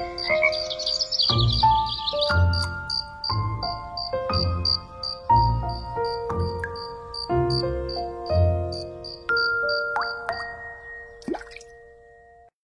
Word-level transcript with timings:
了。 0.00 0.39